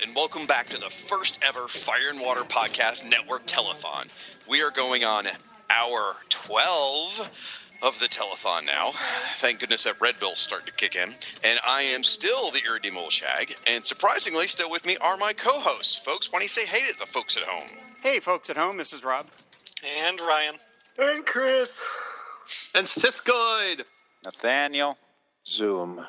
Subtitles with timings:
[0.00, 4.08] And welcome back to the first ever Fire and Water Podcast Network Telethon.
[4.48, 5.26] We are going on
[5.70, 8.92] hour 12 of the telethon now.
[9.36, 11.08] Thank goodness that Red Bull's starting to kick in.
[11.42, 15.58] And I am still the irredeemable Shag, and surprisingly, still with me are my co
[15.58, 15.96] hosts.
[15.96, 17.68] Folks, why don't you say hey to the folks at home?
[18.00, 19.26] Hey, folks at home, this is Rob.
[20.06, 20.54] And Ryan.
[20.98, 21.80] And Chris.
[22.74, 23.82] And Siskoid.
[24.24, 24.96] Nathaniel.
[25.44, 26.04] Zoom.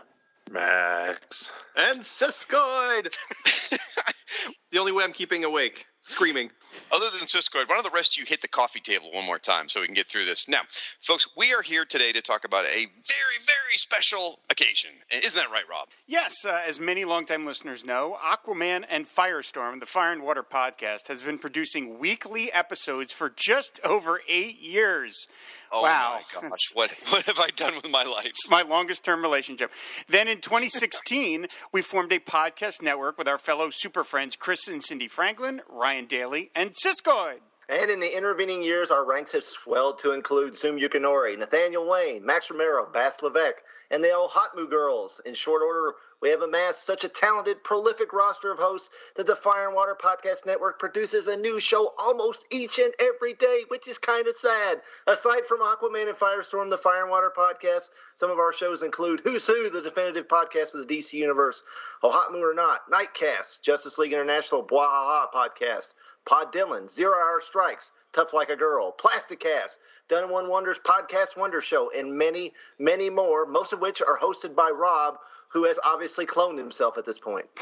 [0.52, 1.52] Max.
[1.76, 3.14] And Siskoid.
[4.72, 6.52] the only way I'm keeping awake, screaming.
[6.92, 9.40] Other than Cisco, why don't the rest of you hit the coffee table one more
[9.40, 10.48] time so we can get through this?
[10.48, 10.62] Now,
[11.02, 14.92] folks, we are here today to talk about a very, very special occasion.
[15.12, 15.90] Isn't that right, Rob?
[16.08, 21.08] Yes, uh, as many longtime listeners know, Aquaman and Firestorm, the Fire and Water podcast,
[21.08, 25.28] has been producing weekly episodes for just over eight years.
[25.72, 26.20] Oh wow.
[26.34, 28.26] my gosh, what what have I done with my life?
[28.26, 29.72] It's my longest term relationship.
[30.08, 34.84] Then in 2016, we formed a podcast network with our fellow super friends Chris and
[34.84, 37.40] Cindy Franklin, Ryan Daly, and Siskoid.
[37.70, 42.26] And in the intervening years, our ranks have swelled to include Zoom Yukinori, Nathaniel Wayne,
[42.26, 45.22] Max Romero, Bass Levesque, and the old Hot Moo Girls.
[45.24, 49.36] In short order, we have amassed such a talented, prolific roster of hosts that the
[49.36, 53.88] Fire and Water Podcast Network produces a new show almost each and every day, which
[53.88, 54.82] is kind of sad.
[55.08, 59.22] Aside from Aquaman and Firestorm, the Fire and Water Podcast, some of our shows include
[59.24, 61.64] Who's Who, the definitive podcast of the DC Universe,
[62.04, 65.94] Oh Hot Moo or Not, Nightcast, Justice League International, Bwahaha Podcast,
[66.26, 69.80] Pod Dylan, Zero Hour Strikes, Tough Like a Girl, Plastic Cast,
[70.10, 74.54] Done One Wonders Podcast Wonder Show, and many, many more, most of which are hosted
[74.56, 75.18] by Rob,
[75.50, 77.46] who has obviously cloned himself at this point.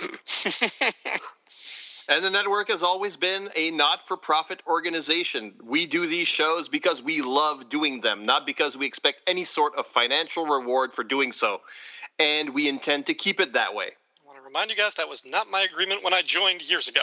[2.09, 5.53] And the network has always been a not for profit organization.
[5.61, 9.75] We do these shows because we love doing them, not because we expect any sort
[9.75, 11.59] of financial reward for doing so.
[12.17, 13.87] And we intend to keep it that way.
[14.23, 16.87] I want to remind you guys that was not my agreement when I joined years
[16.87, 17.01] ago.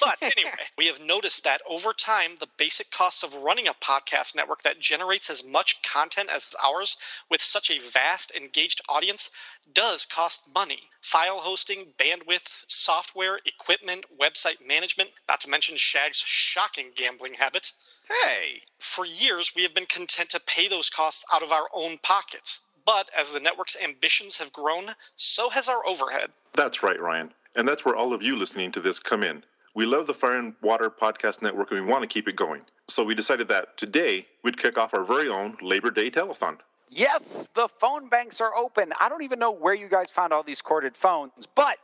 [0.00, 4.34] But anyway, we have noticed that over time, the basic cost of running a podcast
[4.34, 6.96] network that generates as much content as ours
[7.30, 9.30] with such a vast, engaged audience
[9.72, 10.80] does cost money.
[11.00, 17.72] File hosting, bandwidth, software, equipment, website management, not to mention Shag's shocking gambling habit.
[18.08, 21.98] Hey, For years, we have been content to pay those costs out of our own
[21.98, 22.60] pockets.
[22.84, 26.30] But as the network's ambitions have grown, so has our overhead.
[26.52, 27.32] That's right, Ryan.
[27.56, 29.42] And that's where all of you listening to this come in.
[29.74, 32.62] We love the Fire and Water Podcast Network and we want to keep it going.
[32.86, 36.58] So we decided that today we'd kick off our very own Labor Day telethon.
[36.90, 38.92] Yes, the phone banks are open.
[39.00, 41.78] I don't even know where you guys found all these corded phones, but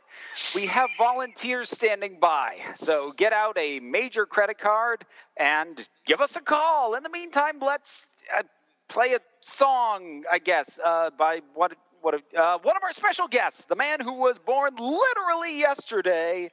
[0.55, 2.59] we have volunteers standing by.
[2.75, 5.03] So get out a major credit card
[5.35, 6.93] and give us a call.
[6.93, 8.43] In the meantime, let's uh,
[8.87, 13.65] play a song, I guess, uh, by what what uh, one of our special guests,
[13.65, 16.49] the man who was born literally yesterday,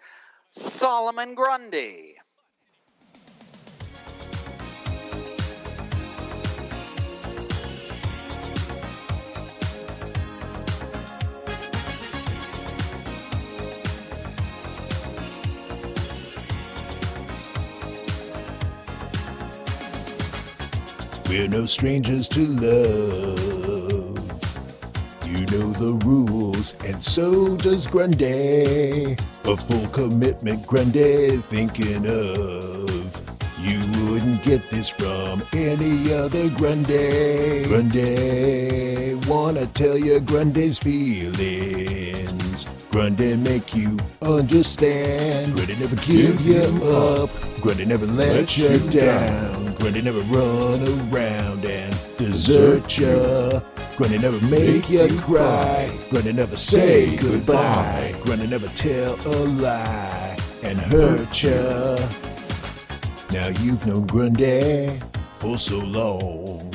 [0.51, 2.17] Solomon Grundy.
[21.29, 24.19] We're no strangers to love.
[25.27, 29.17] You know the rules, and so does Grundy.
[29.49, 32.91] A full commitment Grundy's thinking of.
[33.59, 37.65] You wouldn't get this from any other Grundy.
[37.65, 42.67] Grundy, wanna tell you Grundy's feelings.
[42.91, 45.55] Grundy make you understand.
[45.55, 47.31] Grundy never give you up.
[47.63, 49.75] Grundy never let you down.
[49.77, 53.63] Grundy never run around and desert ya.
[53.99, 55.91] Grundy never make you cry.
[56.09, 58.15] Grundy never say goodbye.
[58.23, 61.97] Grundy never tell a lie and hurt ya.
[63.33, 64.89] Now you've known Grundy
[65.41, 66.73] for so long.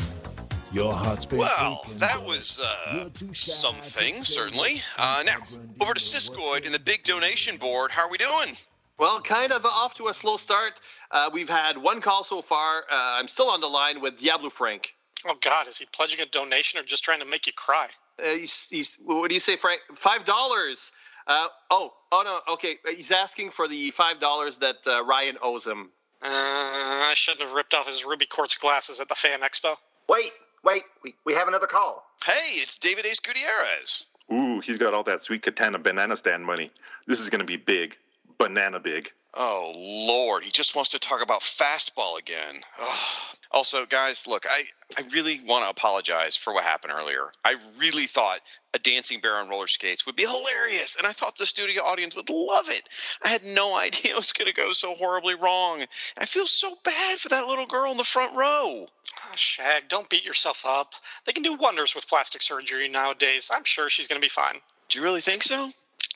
[0.74, 4.82] Your heart's been Well, that was uh, you're too shy something, certainly.
[4.98, 5.38] Uh, now,
[5.80, 7.90] over to Siskoid and the big donation board.
[7.92, 8.50] How are we doing?
[8.98, 10.82] Well, kind of off to a slow start.
[11.10, 12.80] Uh, we've had one call so far.
[12.92, 14.94] Uh, I'm still on the line with Diablo Frank.
[15.26, 17.88] Oh God, is he pledging a donation or just trying to make you cry?
[18.20, 19.82] Uh, he's, he's, what do you say, Frank?
[19.96, 20.92] Five dollars.
[21.28, 22.54] Uh, oh, oh no.
[22.54, 25.90] Okay, he's asking for the five dollars that uh, Ryan owes him.
[26.22, 29.76] Uh, I shouldn't have ripped off his ruby quartz glasses at the fan expo.
[30.08, 30.32] Wait,
[30.64, 32.06] wait, we, we have another call.
[32.26, 34.08] Hey, it's David Ace Gutierrez.
[34.32, 36.72] Ooh, he's got all that sweet Katana banana stand money.
[37.08, 37.98] This is going to be big.
[38.38, 39.12] Banana big.
[39.34, 42.62] Oh Lord, he just wants to talk about fastball again.
[42.80, 43.36] Ugh.
[43.52, 44.64] Also, guys, look, I,
[44.98, 47.32] I really want to apologize for what happened earlier.
[47.46, 48.40] I really thought
[48.74, 52.16] a dancing bear on roller skates would be hilarious, and I thought the studio audience
[52.16, 52.90] would love it.
[53.24, 55.84] I had no idea it was going to go so horribly wrong.
[56.18, 58.88] I feel so bad for that little girl in the front row.
[59.24, 60.94] Ah, Shag, don't beat yourself up.
[61.26, 63.52] They can do wonders with plastic surgery nowadays.
[63.54, 64.56] I'm sure she's going to be fine.
[64.90, 65.70] Do you really think so?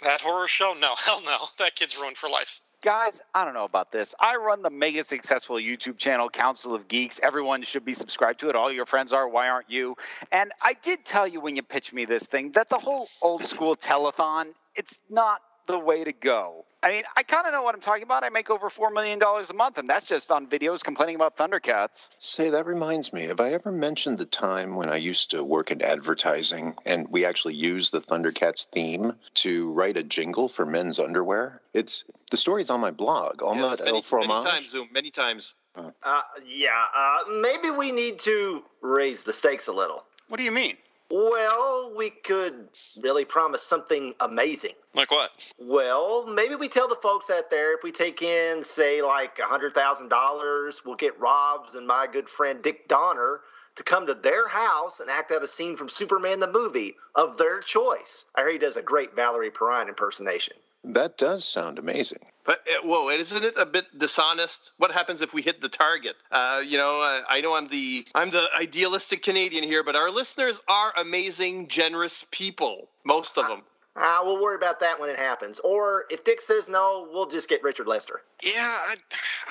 [0.04, 0.76] That horror show?
[0.80, 1.38] No, hell no.
[1.60, 2.62] That kid's ruined for life.
[2.84, 4.14] Guys, I don't know about this.
[4.20, 7.20] I run the mega successful YouTube channel, Council of Geeks.
[7.24, 8.56] Everyone should be subscribed to it.
[8.56, 9.28] All your friends are.
[9.28, 9.96] Why aren't you?
[10.32, 13.44] And I did tell you when you pitched me this thing that the whole old
[13.44, 16.66] school telethon, it's not the way to go.
[16.84, 18.24] I mean, I kind of know what I'm talking about.
[18.24, 22.10] I make over $4 million a month, and that's just on videos complaining about Thundercats.
[22.20, 23.24] Say, that reminds me.
[23.24, 27.26] Have I ever mentioned the time when I used to work in advertising and we
[27.26, 31.62] actually used the Thundercats theme to write a jingle for men's underwear?
[31.74, 34.90] It's the story's on my blog, Yeah, Omelette it's many, El many times, Zoom.
[34.92, 35.56] Many times.
[35.76, 40.04] Uh, yeah, uh, maybe we need to raise the stakes a little.
[40.28, 40.78] What do you mean?
[41.10, 42.68] Well, we could
[43.02, 44.74] really promise something amazing.
[44.94, 45.52] Like what?
[45.58, 49.44] Well, maybe we tell the folks out there if we take in, say, like a
[49.44, 53.42] $100,000, we'll get Rob's and my good friend Dick Donner
[53.76, 57.38] to come to their house and act out a scene from Superman the movie of
[57.38, 58.26] their choice.
[58.36, 60.58] I hear he does a great Valerie Perrine impersonation.
[60.84, 62.26] That does sound amazing.
[62.48, 64.72] But uh, whoa, isn't it a bit dishonest?
[64.78, 66.16] What happens if we hit the target?
[66.32, 70.10] Uh, you know, uh, I know I'm the I'm the idealistic Canadian here, but our
[70.10, 72.88] listeners are amazing, generous people.
[73.04, 73.64] Most of them.
[73.98, 75.60] Ah, we'll worry about that when it happens.
[75.60, 78.22] Or if Dick says no, we'll just get Richard Lester.
[78.44, 78.96] Yeah, I,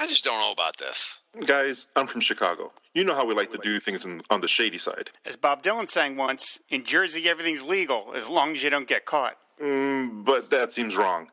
[0.01, 1.21] I just don't know about this.
[1.45, 2.73] Guys, I'm from Chicago.
[2.95, 5.11] You know how we like to do things in, on the shady side.
[5.27, 9.05] As Bob Dylan sang once, in Jersey everything's legal as long as you don't get
[9.05, 9.37] caught.
[9.61, 11.29] Mm, but that seems wrong.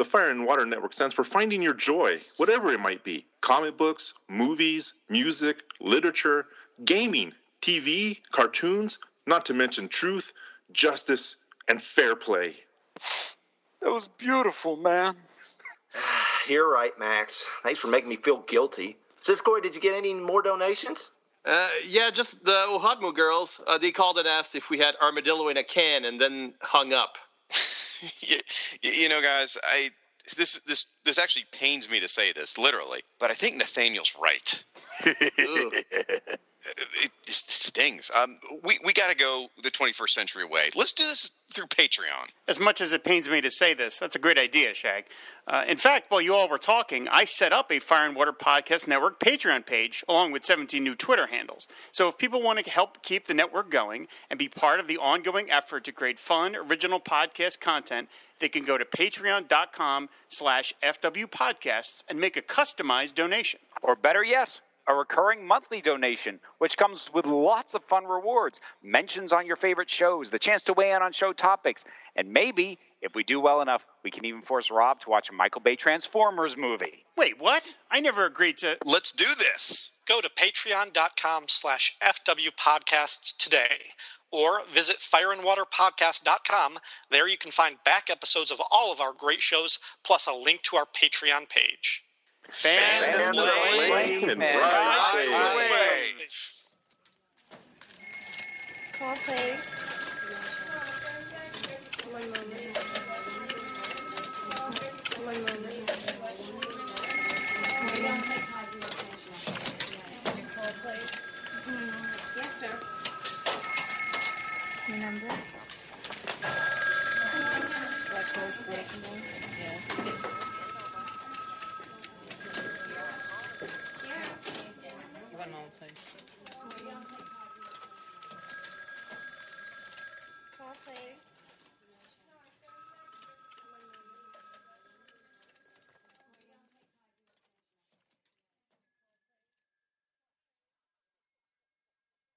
[0.00, 3.76] The Fire and Water Network stands for finding your joy, whatever it might be comic
[3.76, 6.46] books, movies, music, literature,
[6.82, 10.32] gaming, TV, cartoons, not to mention truth,
[10.72, 11.36] justice,
[11.68, 12.56] and fair play.
[13.82, 15.16] That was beautiful, man.
[16.48, 17.46] You're right, Max.
[17.62, 18.96] Thanks for making me feel guilty.
[19.16, 21.10] Cisco, did you get any more donations?
[21.44, 23.60] Uh, yeah, just the Ohadmu girls.
[23.66, 26.94] Uh, they called and asked if we had armadillo in a can, and then hung
[26.94, 27.18] up.
[28.20, 28.38] you,
[28.82, 29.90] you know, guys, I
[30.36, 34.64] this this this actually pains me to say this literally, but I think Nathaniel's right.
[36.76, 37.32] It, it,
[37.70, 38.10] stings.
[38.14, 40.70] Um, we we got to go the 21st century way.
[40.74, 42.28] Let's do this through Patreon.
[42.48, 45.04] As much as it pains me to say this, that's a great idea, Shag.
[45.46, 48.32] Uh, in fact, while you all were talking, I set up a Fire and Water
[48.32, 51.68] Podcast Network Patreon page along with 17 new Twitter handles.
[51.92, 54.98] So if people want to help keep the network going and be part of the
[54.98, 58.08] ongoing effort to create fun, original podcast content,
[58.40, 63.60] they can go to patreon.com slash fwpodcasts and make a customized donation.
[63.82, 64.60] Or better yet,
[64.90, 69.88] a recurring monthly donation, which comes with lots of fun rewards, mentions on your favorite
[69.88, 71.84] shows, the chance to weigh in on show topics,
[72.16, 75.32] and maybe, if we do well enough, we can even force Rob to watch a
[75.32, 77.04] Michael Bay Transformers movie.
[77.16, 77.62] Wait, what?
[77.88, 78.78] I never agreed to...
[78.84, 79.92] Let's do this.
[80.08, 83.76] Go to patreon.com slash fwpodcasts today
[84.32, 86.78] or visit fireandwaterpodcast.com.
[87.10, 90.62] There you can find back episodes of all of our great shows, plus a link
[90.62, 92.04] to our Patreon page.
[92.52, 94.40] Fan, Fan and
[99.24, 99.99] please.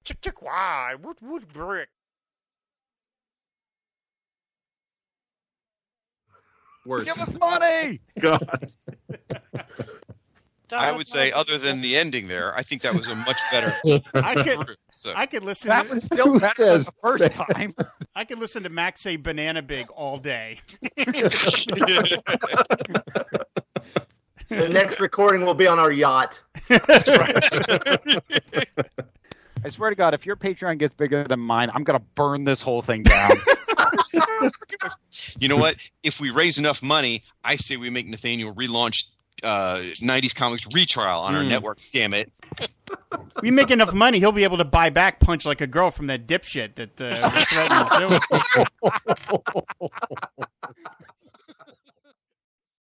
[0.04, 0.96] Chick chick why?
[1.02, 1.90] Wood wood brick.
[6.86, 7.06] Worse.
[7.06, 8.02] Give us money.
[8.20, 8.70] God.
[10.72, 13.74] I would say, other than the ending there, I think that was a much better.
[14.16, 15.14] I could, so.
[15.16, 15.70] I could listen.
[15.70, 17.76] That to, was still Who better than says the first first time.
[18.16, 20.60] I could listen to Max say "banana big" all day.
[24.50, 26.42] The next recording will be on our yacht.
[29.64, 32.62] I swear to God, if your Patreon gets bigger than mine, I'm gonna burn this
[32.62, 33.32] whole thing down.
[35.40, 35.78] You know what?
[36.04, 39.06] If we raise enough money, I say we make Nathaniel relaunch
[39.44, 41.48] uh, 90s Comics retrial on our Hmm.
[41.50, 41.80] network.
[41.92, 42.32] Damn it.
[43.42, 46.08] We make enough money, he'll be able to buy back Punch like a girl from
[46.08, 48.66] that dipshit that uh, was threatening to sue.